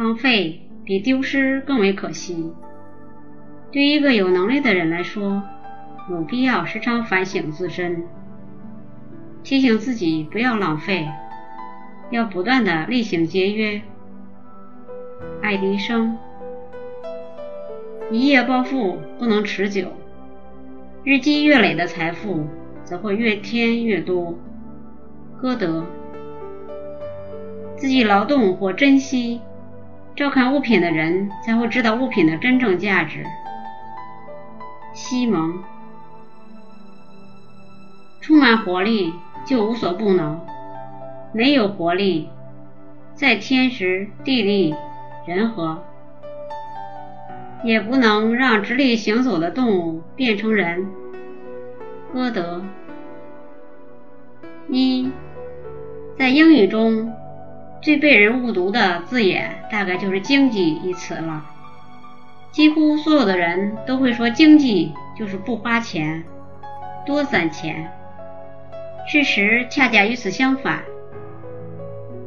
[0.00, 2.54] 浪费比丢失更为可惜。
[3.70, 5.42] 对一个有能力的人来说，
[6.08, 8.02] 有必要时常反省自身，
[9.42, 11.06] 提醒自己不要浪费，
[12.08, 13.82] 要不断的厉行节约。
[15.42, 16.16] 爱迪生，
[18.10, 19.88] 一夜暴富不能持久，
[21.04, 22.46] 日积月累的财富
[22.84, 24.34] 则会越添越多。
[25.38, 25.84] 歌德，
[27.76, 29.42] 自己劳动或珍惜。
[30.16, 33.24] 照看物品的人才会知道物品的真正价值。
[34.92, 35.62] 西蒙，
[38.20, 39.14] 充满活力
[39.46, 40.40] 就无所不能，
[41.32, 42.28] 没有活力，
[43.14, 44.74] 在天时地利
[45.26, 45.82] 人和，
[47.64, 50.86] 也不能让直立行走的动物变成人。
[52.12, 52.62] 歌德。
[54.68, 55.10] 一，
[56.18, 57.12] 在英语中。
[57.82, 61.46] 最被人误读的字眼，大概就是“经济”一词了。
[62.52, 66.22] 几乎所有的人都会说，经济就是不花钱，
[67.06, 67.90] 多攒钱。
[69.06, 70.80] 事实恰恰与此相反。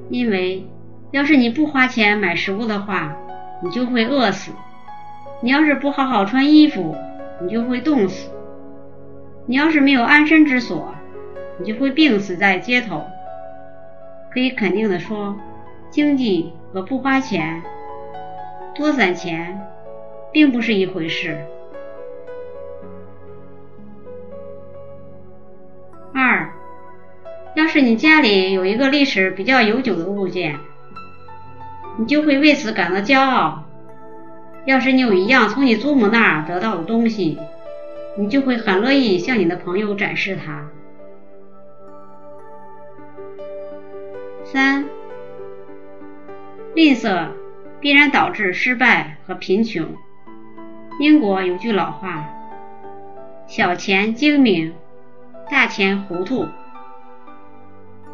[0.10, 0.66] 因为，
[1.12, 3.16] 要是你不花钱买食物的话，
[3.62, 4.54] 你就会饿死；
[5.42, 6.96] 你要是不好好穿衣服，
[7.42, 8.32] 你就会冻死；
[9.46, 10.96] 你要是没有安身之所，
[11.60, 13.06] 你就会病死在街头。
[14.34, 15.38] 可以肯定的说，
[15.92, 17.62] 经济和不花钱、
[18.74, 19.62] 多攒钱，
[20.32, 21.38] 并不是一回事。
[26.16, 26.52] 二，
[27.56, 30.58] 要是你家里有一个历史比较悠久的物件，
[31.98, 33.66] 你就会为此感到骄傲；
[34.66, 37.38] 要是你有一样从你祖母那儿得到的东西，
[38.18, 40.70] 你就会很乐意向你的朋友展示它。
[44.54, 44.86] 三，
[46.76, 47.30] 吝啬
[47.80, 49.96] 必然导致失败和贫穷。
[51.00, 52.30] 英国有句老话
[53.50, 54.76] ：“小钱精明，
[55.50, 56.46] 大钱糊涂。”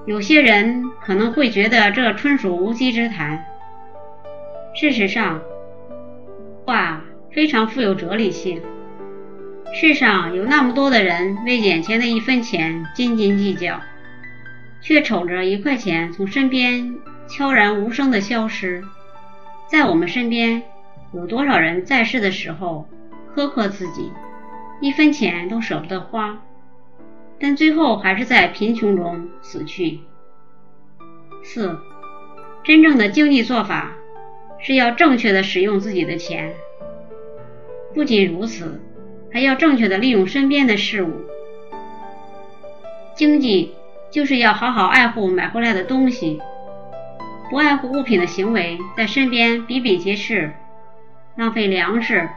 [0.07, 3.43] 有些人可能会觉得这纯属无稽之谈。
[4.73, 5.41] 事实上，
[6.65, 7.01] 话
[7.33, 8.61] 非常富有哲理性。
[9.73, 13.81] 世上有那么多的人为眼前的一分钱斤斤计较。
[14.81, 16.95] 却瞅着一块钱从身边
[17.27, 18.83] 悄然无声的消失，
[19.67, 20.63] 在我们身边
[21.13, 22.87] 有多少人在世的时候
[23.35, 24.11] 苛刻自己，
[24.81, 26.41] 一分钱都舍不得花，
[27.39, 29.99] 但最后还是在贫穷中死去。
[31.43, 31.77] 四，
[32.63, 33.95] 真正的经济做法
[34.59, 36.53] 是要正确的使用自己的钱，
[37.93, 38.81] 不仅如此，
[39.31, 41.25] 还要正确的利用身边的事物，
[43.15, 43.73] 经济。
[44.11, 46.39] 就是要好好爱护买回来的东西，
[47.49, 50.51] 不爱护物品的行为在身边比比皆是，
[51.35, 52.27] 浪费粮食，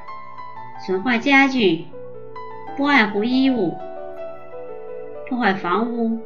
[0.86, 1.86] 损坏家具，
[2.76, 3.78] 不爱护衣物，
[5.28, 6.20] 破坏房屋，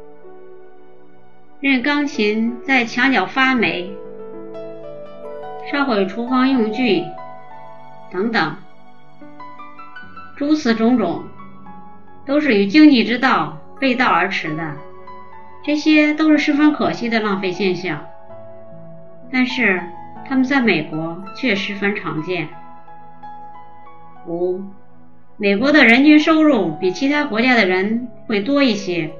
[1.61, 3.89] 任钢琴在墙角发霉，
[5.71, 7.03] 烧毁厨房用具，
[8.11, 8.55] 等等，
[10.35, 11.23] 诸此种种，
[12.25, 14.73] 都是与经济之道背道而驰的。
[15.67, 18.05] 这些都是十分可惜的浪费现象，
[19.29, 19.81] 但是
[20.25, 22.47] 他们在美国却十分常见。
[24.25, 24.61] 五，
[25.35, 29.11] 美国的人均收入比其他国家的人会多一些，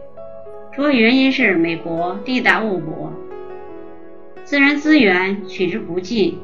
[0.71, 3.11] 主要原因是美国地大物博，
[4.45, 6.39] 自然资源取之不尽。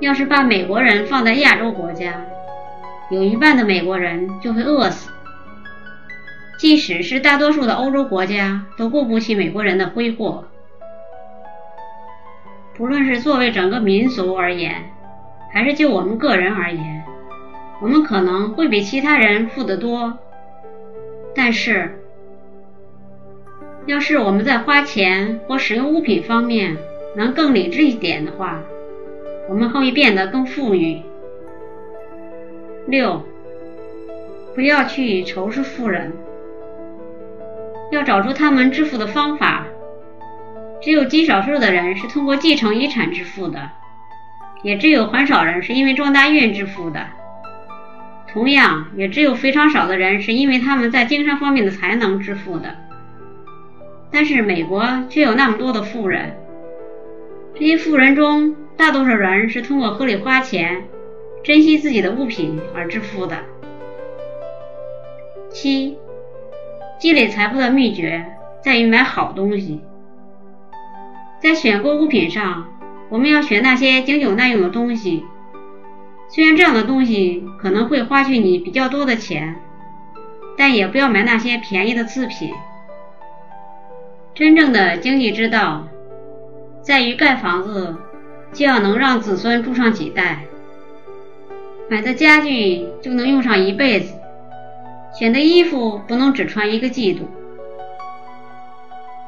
[0.00, 2.24] 要是把美国人放在亚洲国家，
[3.10, 5.10] 有一半的美国人就会饿死。
[6.56, 10.44] 即使是大多数的欧洲国家都顾不起美国人的挥霍，
[12.76, 14.90] 不论是作为整个民族而言，
[15.52, 17.04] 还是就我们个人而言，
[17.82, 20.16] 我们可能会比其他人富得多。
[21.34, 21.98] 但是，
[23.86, 26.76] 要是我们在花钱或使用物品方面
[27.16, 28.62] 能更理智一点的话，
[29.48, 31.02] 我们会变得更富裕。
[32.86, 33.22] 六，
[34.54, 36.12] 不要去仇视富人。
[37.94, 39.64] 要找出他们致富的方法。
[40.82, 43.70] 只有极少数的人是通过继承遗产致富的，
[44.62, 47.06] 也只有很少人是因为撞大运致富的。
[48.30, 52.76] 同样，也只有非常少的人是因为他们在经商方面的才能致富的。
[54.10, 56.36] 但是美国却有那么多的富人，
[57.54, 60.84] 这些富人中大多数人是通过合理花钱、
[61.42, 63.36] 珍惜自己的物品而致富的。
[65.50, 65.96] 七。
[67.04, 68.24] 积累财富的秘诀
[68.62, 69.82] 在于买好东西，
[71.38, 72.66] 在选购物品上
[73.10, 75.22] 我们要选那些经久耐用的东西，
[76.30, 79.56] 虽然这样的东西可能会花去你比较多的钱，
[80.56, 82.54] 但也不要买那些便宜的次品。
[84.34, 85.86] 真正的经济之道，
[86.80, 87.94] 在于盖房子
[88.54, 90.38] 就要能让子孙住上几代，
[91.90, 94.14] 买的家具就能用上一辈子，
[95.16, 97.28] 选的衣服不能只穿一个季度，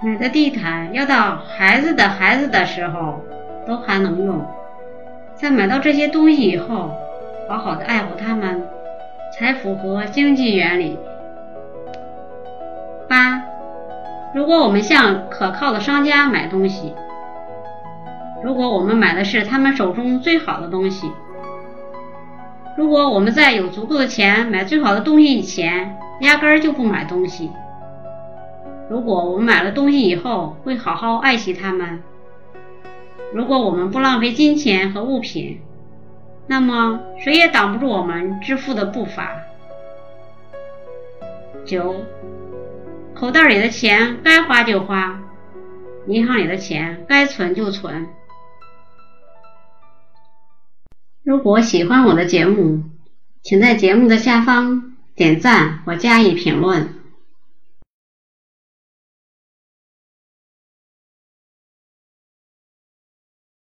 [0.03, 3.23] 买的地毯要到孩子的孩子的时候
[3.67, 4.45] 都还能用。
[5.37, 6.91] 在买到这些东西以后，
[7.49, 8.67] 好好的爱护它们，
[9.33, 10.99] 才符合经济原理。
[13.09, 13.43] 八。
[14.35, 16.93] 如果我们向可靠的商家买东西，
[18.43, 21.11] 如果我们买的是他们手中最好的东西，
[22.77, 27.49] 如果我们在有足够的钱买最好的东西以前，压根儿就不买东西；
[28.91, 32.01] 如果我们买了东西以后会好好爱惜它们；
[33.33, 35.61] 如果我们不浪费金钱和物品，
[36.47, 39.43] 那么谁也挡不住我们致富的步伐。
[41.65, 41.95] 九。
[43.15, 45.19] 口袋里的钱该花就花，
[46.07, 48.07] 银行里的钱该存就存。
[51.27, 52.85] 如果喜欢我的节目，
[53.43, 56.96] 请在节目的下方点赞或加以评论。